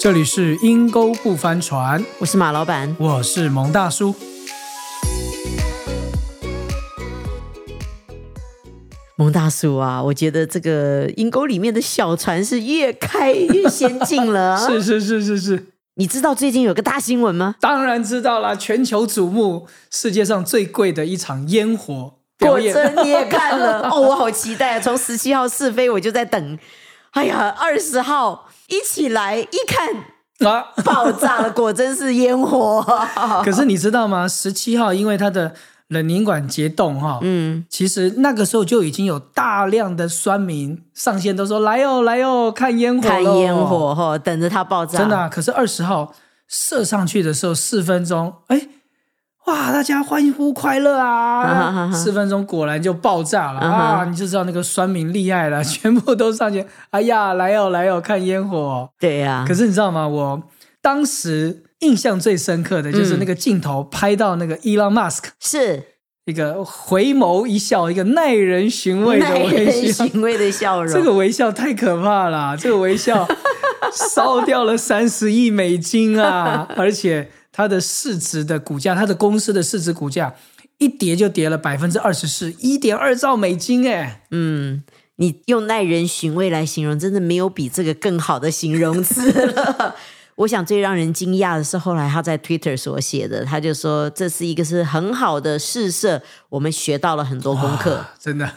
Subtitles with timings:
[0.00, 2.96] 这里是阴沟不翻船，我是马老板。
[2.98, 4.14] 我是蒙大叔。
[9.16, 14.56] 蒙大叔啊，我觉得这个阴沟里面的小船是越开越先进了。
[14.66, 17.56] 是是是是是，你知道最近有个大新闻吗？
[17.60, 22.72] 当然知道了，全球瞩目，世界上最贵的一场烟火表演。
[22.72, 24.80] 果真你也看了 哦，我好期待啊！
[24.80, 26.58] 从十七号试飞我就在等，
[27.10, 30.72] 哎呀，二十号一起来一看啊！
[30.82, 32.82] 爆炸了，果真是烟火。
[33.44, 34.26] 可是你知道吗？
[34.26, 35.52] 十七号因为它的
[35.88, 44.98] 冷凝管结冻哈，嗯，其实那个时候就已经有大量的酸民上线都说来哦来哦看烟火看咯烟火哈，等着它爆炸。
[45.00, 46.14] 真的啊、可是二十号
[46.48, 48.68] 射上去的时候四分钟，哎，
[49.46, 51.90] 哇，大家欢呼快乐啊！
[51.92, 54.04] 四分钟果然就爆炸了啊！
[54.08, 58.88] 你就知道那个酸民厉害了， 全部都上去，哎呀，来哦来哦看烟火。
[59.00, 60.06] 对呀、可是你知道吗？
[60.06, 60.42] 我
[60.82, 65.82] 当时印象最深刻的就是嗯那个镜头拍到那个 Elon Musk 是
[66.26, 70.06] 一个回眸一笑，一个耐人寻味的耐微人笑。
[70.06, 70.92] 寻味的笑容。
[70.94, 73.26] 这个微笑太可怕了，这个微笑
[73.92, 76.68] 烧掉了三十亿美金啊！
[76.76, 80.34] 而且它的市值的股价，它的公司的市值股价
[80.78, 84.22] 一跌就跌了百分之二十四，一点二兆美金哎！
[84.30, 84.82] 嗯，
[85.16, 89.94] 你用耐人寻味来形容，真的没有比这个更好的形容词了。
[90.36, 98.06] 我想最让人惊讶的是，后来他在 Twitter 所写的，他就说这是一个是很好的试射，我们学到了很多功课。
[98.18, 98.50] 真的，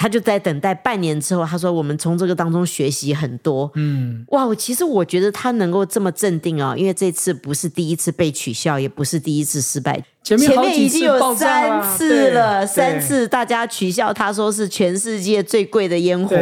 [0.00, 3.68] 他就在等待半年之后，他说我们从这个当中学习很多。
[3.74, 16.36] 嗯，哇，我其实我觉得他能够这么镇定啊、因为这次不是第一次被取笑，也不是第一次失败，前面已经有三次了，三次大家取笑他说是全世界最贵的烟火，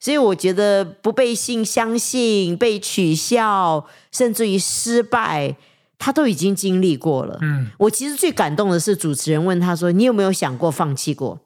[0.00, 5.54] 所以我觉得不被信相信、被取笑，甚至于失败，
[5.98, 7.36] 他都已经经历过了。
[7.42, 11.40] 嗯，我其实最感动的是主持人问他说：“你有没有想过放弃过？”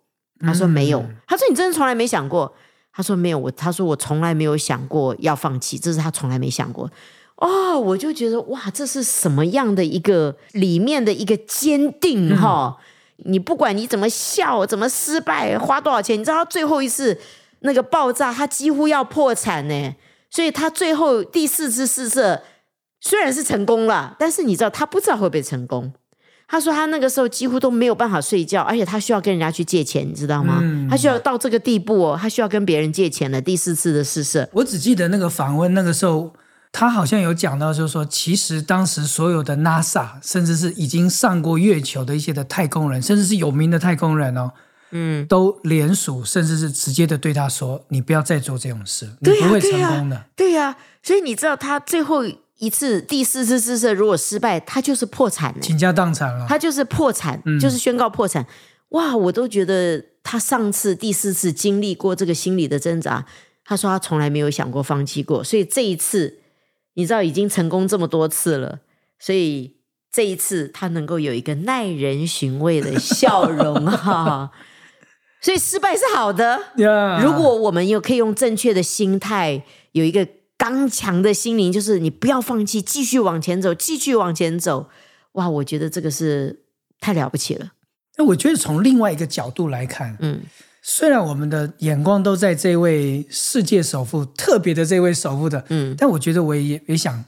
[0.44, 1.00] 他说：“没有。
[1.00, 2.52] 嗯他说：“你真的从来没想过？”
[2.92, 6.90] 他说：“没有。”我他说：“我从来没有想过要放弃，这是他从来没想过。”
[7.36, 12.76] 哦，我就觉得哇，这是什么样的一个里面的一个坚定哈、
[13.24, 17.18] 你不管你怎么笑，怎么失败，花多少钱，你知道他最后一次
[17.60, 19.94] 那个爆炸，他几乎要破产呢。
[20.30, 22.42] 所以他最后第四次试射
[23.00, 25.92] 虽然是成功了，但是你知道他不知道会不会成功。
[26.52, 30.58] 他说他那个时候几乎都没有办法睡觉，而且他需要跟人家去借钱，你知道吗？
[30.60, 33.40] 嗯他需要到这个地步哦，他需要跟别人借钱了。
[33.40, 36.30] 第四次的试射，我只记得那个访问，那个时候
[36.70, 44.52] 他好像有讲到，就是说，其实当时所有的 NASA，甚至是已经上过月球的一些的太空人，甚至是有名的太空人哦，
[44.90, 50.24] 嗯，都联署，甚至是直接的对他说：“你不要再做这种事，你不会成功的。
[50.36, 52.22] 对呀、所以你知道他最后
[52.58, 55.60] 一次第四次试射如果失败，他就是破产了。
[55.60, 56.46] 倾家荡产了。
[56.48, 58.46] 他就是破产，嗯就是宣告破产。
[58.90, 63.26] 哇，我都觉得他上次第四次经历过这个心理的挣扎，
[63.64, 66.38] 他说他从来没有想过放弃过，所以这一次
[66.94, 68.80] 你知道已经成功这么多次了，
[69.18, 69.78] 所以
[70.12, 74.50] 这一次他能够有一个耐人寻味的笑容哈。
[75.40, 80.28] 所以失败是好的，呀如果我们又可以用正确的心态，有一个
[80.62, 84.88] 刚强的心灵，就是你不要放弃，继续往前走，继续往前走。
[85.32, 86.60] 哇，我觉得这个是
[87.00, 87.72] 太了不起了。
[88.16, 90.40] 那我觉得从另外一个角度来看，嗯，
[90.80, 97.24] 虽然我们的眼光都在这位世界首富特别的这位首富的，嗯但我觉得我也也想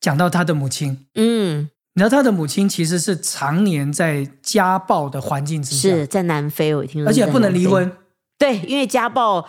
[0.00, 1.06] 讲到他的母亲。
[1.14, 7.68] 嗯，你知道他的母亲其实是常年在家暴的环境之下，是在南非，我听说，而且不能离。
[7.68, 7.92] 婚。
[8.36, 9.46] 对，因为家暴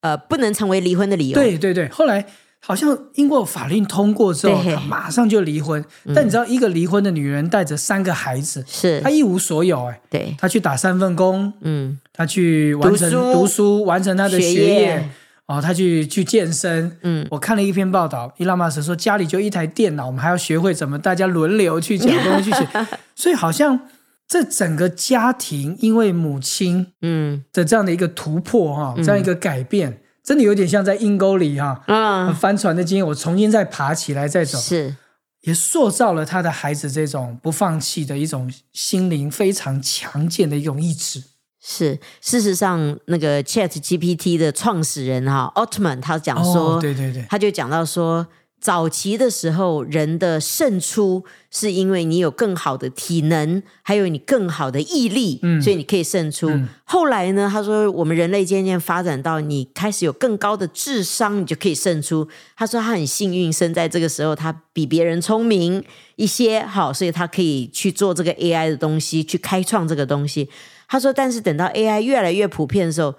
[0.00, 2.26] 呃不能成为离婚的理由。，对对对，后来
[2.66, 5.84] 好像英国法令通过之后，他马上就离婚。
[6.14, 9.00] 但你知道，一个离婚的女人带着三个孩子，是。
[9.02, 13.32] 她，一无所有，哎，对，她去打三份工，嗯，她去完成读书。
[13.32, 14.80] 读书，完成她的学学业。
[14.80, 15.08] 业。
[15.46, 16.96] 哦，她去去健身。
[17.02, 23.78] 嗯，我看了一篇报道，伊拉马斯说家里就一台电脑，我们还要学会怎么大家轮流去讲东西去写， 所以好像
[24.26, 27.44] 这整个家庭因为母亲嗯。
[27.52, 34.96] 的这样的一个突破哈、这样一个改变，真的有点像在阴沟里哈、嗯，翻船的经验，我重新再爬起来再走，是，
[35.42, 41.22] 也塑造了他的孩子这种不放弃的一种心灵非常强健的一种意志。
[41.66, 48.26] 是，事实上，那个 Chat GPT 的创始人哈、奥特曼他讲说，哦，对对对，他就讲到说，
[48.60, 56.48] 早期的时候，人的胜出是因为你有更好的体能，还有你更好的毅力，嗯所以你可以胜出。
[56.48, 62.26] 嗯后来呢，他说我们人类渐渐发展到你开始有更高的智商，你就可以胜出。
[62.56, 65.82] 他说他很幸运生在这个时候，他比别人聪明
[66.16, 70.48] 一些，好，所以他可以去做这个 AI 的东西，去开创这个东西。
[70.88, 73.14] 他说，但是等到 AI 越来越普遍的时候，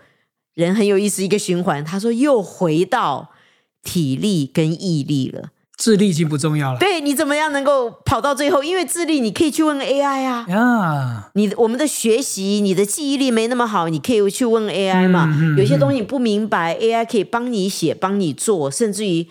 [0.53, 1.83] 人很有意思一个循环。
[1.83, 3.29] 他说又回到
[3.85, 5.51] 体力跟毅力了。
[5.77, 8.63] 智力已经不重要了对，你怎么样能够跑到最后？
[8.63, 10.45] 因为智力你可以去问 AI 啊。
[10.47, 11.29] 呀。
[11.33, 15.25] 你我们的学习，你的记忆力没那么好，你可以去问 AI 嘛。
[15.37, 19.27] 嗯嗯有些东西你不明白，AI 可以帮你写、帮你做，甚至于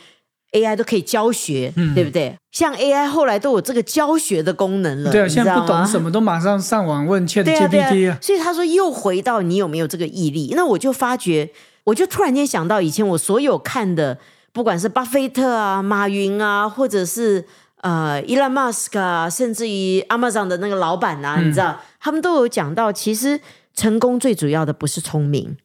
[0.52, 2.36] AI 都可以教学，嗯对不对？
[2.52, 10.52] 像 AI 后来都有这个教学的功能了，对啊，你现在不懂什么都马上上网问对 GPT 啊，所以他说又回到你有没有这个毅力？
[10.54, 11.48] 那我就发觉，
[11.84, 14.18] 我就突然间想到以前我所有看的，
[14.54, 17.44] 不管是巴菲特啊、马云啊，或者是
[17.80, 23.40] 呃伊 m 马斯克啊，甚至于 Amazon 的那个老板啊，你知道，他们都有讲到，其实
[23.74, 25.56] 成功最主要的不是聪明，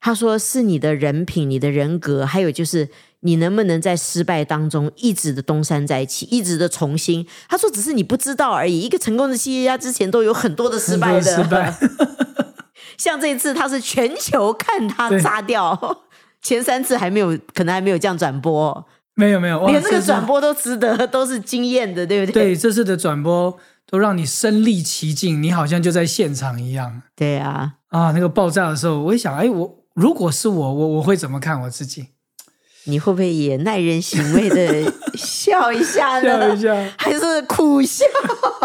[0.00, 2.88] 他说是你的人品、你的人格，还有就是
[3.20, 7.26] 你能不能在失败当中一直的东山再起，一直的重新。
[7.48, 8.80] 他说只是你不知道而已。
[8.80, 11.76] 一个成功的企业家之前都有很多的失败的，失败。
[12.96, 16.05] 像这一次他是全球看他炸掉，
[16.46, 22.44] 前三次还没有，可能还没有这样转播，没有没有，哇连这个转播都值得， 都是惊艳的，对不对？
[22.44, 23.58] 对这次的转播
[23.90, 28.12] 都让你身临其境，你好像就在现场一样对啊，啊！
[28.12, 32.06] 那个爆炸的时候，我一想，哎，我如果是我，我我会怎么看我自己？
[32.84, 36.54] 你会不会也耐人寻味的笑一下呢？
[36.54, 36.92] 笑一下。
[36.96, 38.04] 还是苦笑？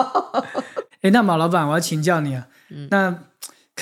[1.02, 3.16] 哎，那马老板，我要请教你啊，嗯那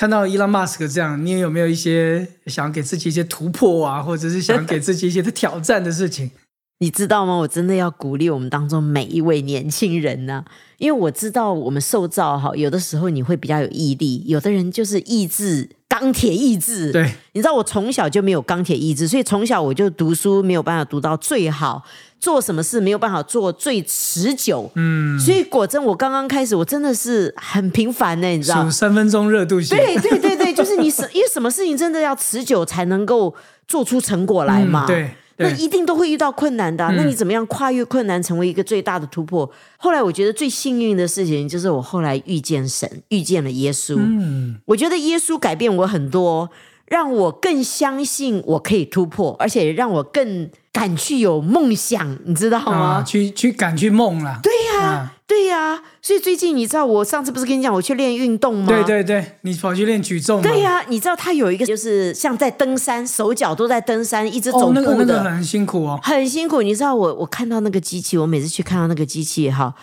[0.00, 6.30] 看到伊朗马斯克这样，你有没有一些想给自己一些突破啊，或者是想给自己一些的挑战的事情？
[6.78, 7.36] 你知道吗？
[7.36, 10.42] 我真的要鼓励我们当中每一位年轻人呢、
[10.78, 16.92] 因为我知道我们受造哈，有的时候你会比较有毅力，有的人就是意志钢铁意志。
[16.92, 21.82] 对，你知道我从小就没有钢铁意志，所以从小我就读书没有办法读到最好，
[22.20, 24.70] 做什么事没有办法做最持久。
[24.76, 28.70] 嗯，所以果真我刚刚开始，我真的是很平凡呢，你知道数？
[28.70, 33.34] 三分钟热度型，对对对对，就是你什因为什么事情真的要持久才能够
[33.66, 34.86] 做出成果来嘛。
[34.86, 35.10] 对，
[35.40, 39.50] 那一定都会遇到困难的那你怎么样跨越困难，成为一个最大的突破？
[39.78, 43.96] 后来我觉得最幸运的事情就是我后来遇见神，遇见了耶稣。
[43.98, 46.50] 嗯，我觉得耶稣改变我很多，
[46.86, 53.00] 让我更相信我可以突破，而且让我更敢去有梦想，你知道吗？
[53.00, 58.66] 啊，去去敢去梦了，对呀、对呀、所以最近你知道，我上次不是跟你讲我去练运动吗？
[58.66, 64.96] 对对对，你跑去练举重嘛，对呀、你知道他有一个就是像在登山，手脚都在登山，一直走哦，那步的。
[64.96, 69.74] 个那个很辛苦哦，很辛苦，你知道我我看到那个机器，我每次去看到那个机器哈，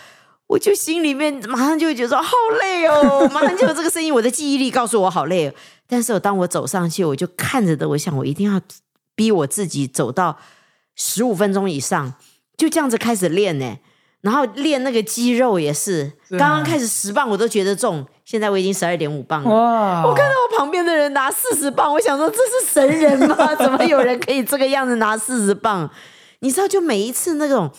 [0.48, 5.54] 我就心里面马上就会觉得说好累哦， 马上就有这个声音，我的记忆力告诉我好累、哦。
[5.86, 8.60] 但是我当我走上去，我就看着的，我想我一定要
[9.14, 10.36] 逼我自己走到
[10.94, 12.14] 十五分钟以上，
[12.56, 13.78] 就这样子开始练呢。
[14.20, 19.48] 然后练那个肌肉也是，刚刚开始十磅我都觉得重，现在我已经十二点五磅了。
[19.48, 23.54] 哇，我看到我旁边的人拿四十磅，我想说这是神人吗？
[23.54, 25.88] 怎么有人可以这个样子拿四十磅？
[26.40, 27.70] 你知道，就每一次那种，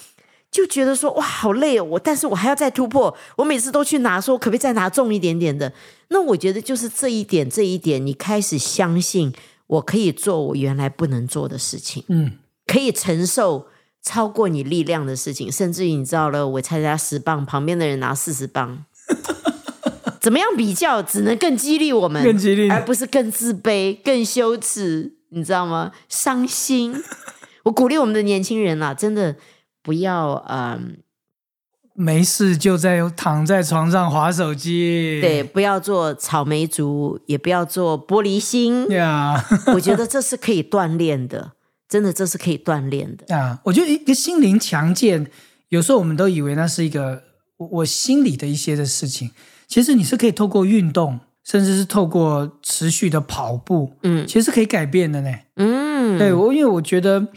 [0.50, 3.14] 就觉得说哇好累哦，我但是我还要再突破。
[3.36, 5.74] 我每次都去拿，说可不可以再拿重一点点的？
[6.08, 9.34] 那我觉得就是这一点，这一点，你开始相信
[9.68, 13.68] 我可以做我原来不能做的事情，嗯，可以承受。
[14.02, 18.86] 超过你力量的事情，甚至于你知道了，我参加十磅，旁边的人拿四十磅，
[20.20, 25.92] 怎么样比较，只能更激励我们，更激励而不是更自卑、更羞耻，你知道吗？
[26.08, 27.04] 伤心。
[27.64, 29.36] 我鼓励我们的年轻人啊，真的
[29.84, 30.98] 不要嗯，
[31.94, 38.90] 没事就在躺在床上划手机，对，不要做草莓族，也不要做玻璃心。
[38.90, 41.52] 呀 我觉得这是可以锻炼的，
[41.90, 43.36] 真的，这是可以锻炼的。
[43.36, 45.26] 啊，我觉得一个心灵强健，
[45.70, 47.24] 有时候我们都以为那是一个
[47.58, 49.32] 我我心里的一些的事情，
[49.68, 55.34] 其实你是可以透过运动，甚至是透过持续的跑步，嗯其实是可以改变的呢。
[55.56, 57.28] 嗯，对我，因为我觉得，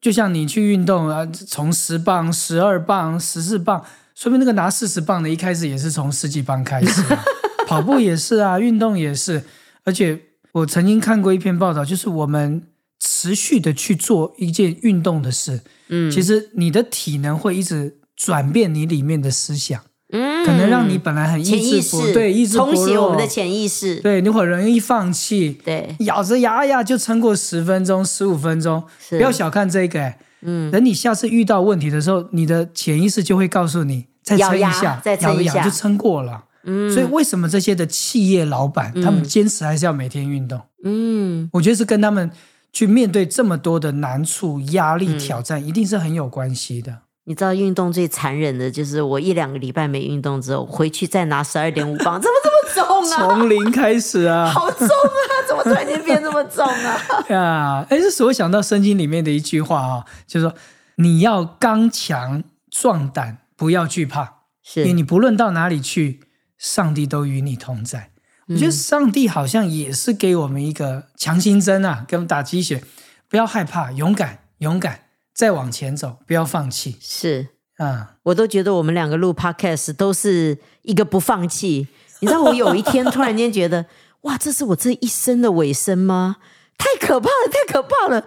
[0.00, 3.82] 就像你去运动啊，从十磅、十二磅、十四磅，
[4.14, 7.24] 说明那个拿四十磅的，一开始也是从十几磅开始啊、
[7.66, 9.42] 跑步也是啊，运动也是。
[9.84, 10.20] 而且
[10.52, 12.62] 我曾经看过一篇报道，就是我们
[13.04, 16.08] 持续的去做一件运动的事，嗯。
[16.08, 19.82] 其实你的体能会一直转变你里面的思想，
[20.12, 20.46] 嗯。
[20.46, 35.58] 可能让你本来很潜意意志薄，识对意志薄重写我们的潜意识，对，你会容易放弃，对，咬着牙呀就撑过十分钟、十五分钟，不要小看这个、哎嗯，等你下次遇到问题的时候，你的潜意识就会告诉你，再撑一下，再撑一下。
[35.58, 36.44] 咬就撑过了。
[36.64, 40.60] 嗯，所以为什么这些的企业老板，他们坚持还是要每天运动？
[40.84, 42.30] 嗯，我觉得是跟他们
[42.72, 47.02] 去面对这么多的难处、压力、挑战，一定是很有关系的。
[47.24, 53.16] 你知道运动最残忍的就是我一两个礼拜没运动之后，回去再拿十二点五磅，怎么这么重啊？
[53.16, 55.30] 从零开始啊， 好重啊！
[55.46, 56.98] 怎么突然间变这么重啊？
[57.30, 60.56] 呀，哎，这使我想到圣经里面的一句话啊，就是说
[60.96, 64.38] 你要刚强壮胆，不要惧怕，
[64.74, 66.20] 因为是你不论到哪里去，
[66.58, 68.11] 上帝都与你同在。
[68.48, 72.82] 我觉得上帝好像也是给我们一个强心针啊，给我们打鸡血，
[73.28, 78.16] 不要害怕，勇敢，勇敢，再往前走，不要放弃是，啊！
[78.24, 81.88] 我都觉得我们两个录 podcast 都是一个不放弃。
[82.20, 83.86] 你知道，我有一天突然间觉得，
[84.22, 86.36] 哇，这是我这一生的尾声吗？
[86.76, 88.24] 太可怕了，太可怕了！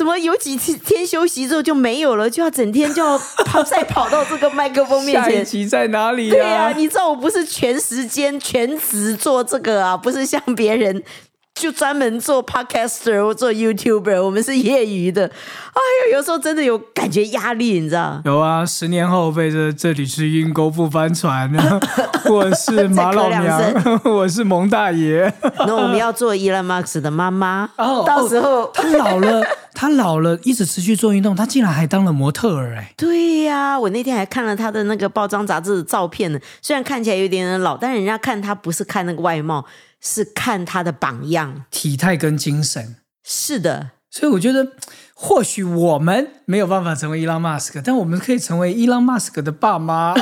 [0.00, 2.30] 怎么有几天休息之后就没有了？
[2.30, 5.24] 就要整天就要跑，再跑到这个麦克风面前。
[5.36, 11.02] 下一集在哪里对呀、呀、你知道我不是全时间全职做这个啊，不是像别人
[11.54, 15.26] 就专门做 podcaster 或做 YouTuber，我们是业余的。
[15.26, 15.80] 哎
[16.10, 18.22] 呦，有时候真的有感觉压力，你知道？
[18.24, 21.52] 有啊，十年后被这这里是阴沟不翻船，
[22.24, 25.30] 我是马老娘，我 是蒙大爷。
[25.66, 29.44] 那我们要做 Elon Musk 的妈妈，哦到时候、他老了，
[29.80, 32.92] 他老了，一直持续做运动，他竟然还当了模特儿哎！
[32.98, 39.64] 对呀、我那天还看了他的那个报章杂志的照片呢，虽然看起来有点老，但人家看他不是看那个外貌，
[39.98, 41.64] 是看他的榜样。
[41.70, 44.72] 体态跟精神，是的，所以我觉得，
[45.14, 50.12] 或许我们没有办法成为伊朗马斯克，但我们可以成为伊朗马斯克的爸妈。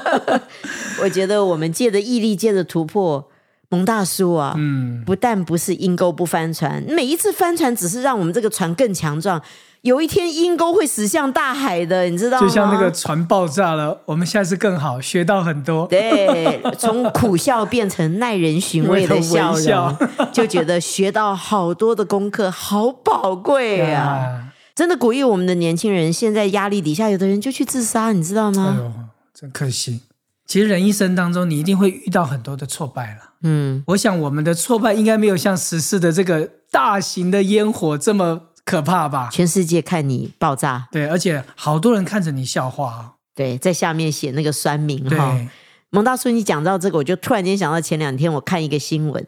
[1.00, 3.30] 我觉得我们借着毅力，借着突破，
[3.68, 9.40] 蒙大叔啊，嗯，不但不是阴沟不翻船，每一次翻船只是让我们这个船更强壮。
[9.82, 12.46] 有一天阴沟会驶向大海的，你知道吗？
[12.46, 15.86] 就像那个船爆炸了，我们下次更好，学到很多。
[15.86, 19.54] 对，从苦笑变成耐人寻味的笑
[20.32, 24.02] 就觉得学到好多的功课，好宝贵啊！
[24.02, 28.76] 啊，真的鼓励我们的年轻人，现在压力底下，有的人就去自杀，你知道哎吗？
[28.78, 28.92] 呦，
[29.32, 30.00] 真可惜。
[30.46, 33.25] 其实人一生当中，你一定会遇到很多的挫败了。
[33.42, 39.28] 嗯，我想我们的挫败应该没有像十四的这个大型的烟火这么可怕吧？
[39.32, 43.12] 全世界看你爆炸，对，而且好多人看着你笑话啊。
[43.34, 45.38] 对，在下面写那个酸民对，哈。
[45.90, 49.24] 蒙大叔，你讲到这个，我就突然间想到前两天我看一个新闻，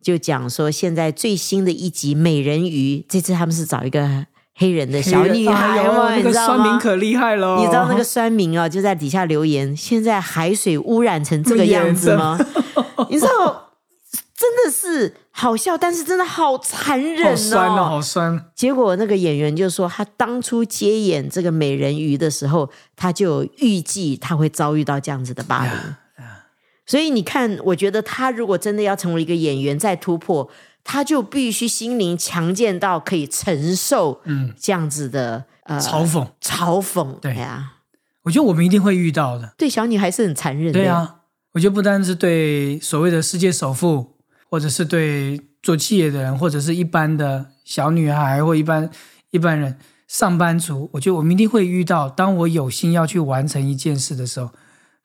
[0.00, 4.26] 就讲说现在最新的一集《美人鱼》，这次他们是找一个
[4.60, 5.78] 黑人的小女孩
[6.16, 6.56] 你知道吗？
[6.56, 12.36] 酸民可厉害了，你知道那个酸民啊，就在底下留言，现在海水污染成这个样子吗？
[13.08, 13.70] 你知道，
[14.36, 18.46] 真的是好笑，但是真的好残忍好酸哦，好酸。
[18.56, 25.72] 结果那个演员就说，他当初接演这个美人鱼的时候，他就有预计他会遭遇到这样子的霸凌。
[26.84, 30.48] 所以你看，我觉得他如果真的要成为一个演员，再突破，
[30.90, 37.12] 他就必须心灵强健到可以承受嗯，这样子的呃嘲讽，嘲讽。
[37.20, 37.72] 对呀、
[38.22, 39.52] 我觉得我们一定会遇到的。
[39.58, 40.72] 对小女孩是很残忍的。
[40.72, 41.16] 对，啊，
[41.52, 44.14] 我觉得不单是对所谓的世界首富，
[44.48, 48.88] 或者是对做企业的人，或者是一般的小女孩或一般
[49.30, 52.08] 一般人上班族，我觉得我们一定会遇到。
[52.08, 54.48] 当我有心要去完成一件事的时候，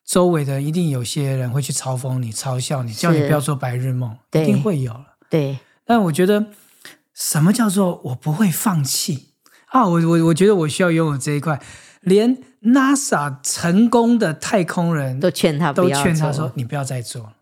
[0.05, 5.07] 周围的人一定有些人会去嘲讽你、嘲笑你，叫你不要做白日梦，一定会有了。
[5.29, 5.57] 对，
[5.93, 6.47] 但我觉得，
[7.13, 9.27] 什么叫做我不会放弃
[9.67, 9.85] 啊？
[9.85, 11.61] 我我我觉得我需要拥有这一块。
[12.01, 17.33] 连 NASA 成功的太空人都劝他都劝他说：“你不要再做了。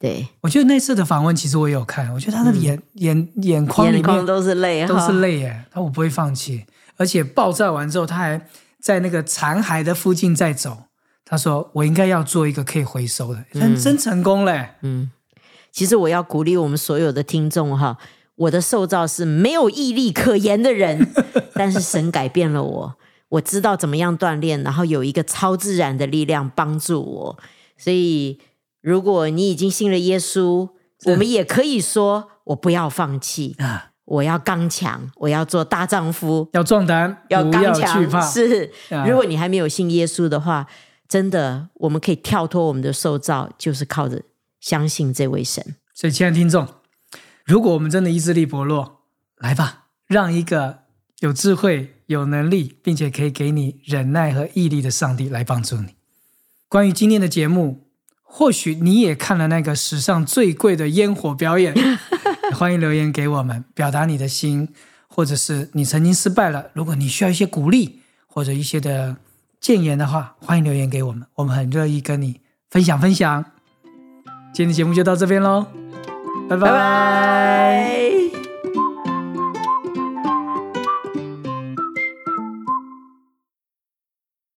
[0.00, 5.12] 对，”我觉得那次的访问，其实我也有看，我觉得他的眼、眼眼眶里面都是泪，都是哈。
[5.12, 5.64] 泪耶。
[5.70, 6.66] 他我不会放弃，
[6.96, 8.48] 而且爆炸完之后，他还
[8.80, 10.86] 在那个残骸的附近在走。
[11.24, 14.70] 他说：“我应该要做一个可以回收的，真、真成功嘞！
[14.82, 15.12] 嗯，
[15.72, 17.96] 其实我要鼓励我们所有的听众哈，
[18.36, 21.10] 我的受造是没有毅力可言的人，
[21.54, 22.94] 但是神改变了我，
[23.30, 27.38] 我知道怎么样锻炼，然后有一个超自然的力量帮助我。
[27.78, 28.38] 所以，
[28.82, 30.68] 如果你已经信了耶稣，
[31.06, 38.22] 我们也可以说，我不要放弃，啊，我要刚强，我要做大丈夫，要壮胆，要刚强。
[38.22, 40.66] 是啊，如果你还没有信耶稣的话，
[41.08, 44.22] 真的我们可以跳脱我们的受造，就是靠着
[44.62, 45.74] 相信这位神。
[45.92, 46.66] 所以亲爱的听众
[47.44, 49.02] 如果我们真的意志力薄弱
[49.36, 50.84] 来吧让一个
[51.18, 55.96] 有智慧有能力并且可以给你忍耐和毅力的上帝来帮助你。
[56.68, 57.88] 关于今天的节目
[58.22, 61.74] 或许你也看了那个史上最贵的烟火表演
[62.54, 64.68] 欢迎留言给我们表达你的心
[65.08, 69.16] 或者是你曾经失败了如果你需要一些鼓励或者一些的
[69.60, 72.40] 建言的话欢迎留言给我们我们很乐意跟你
[72.70, 73.51] 分享分享。
[74.52, 75.64] 今天的节目就到这边喽，
[76.48, 78.01] 拜拜。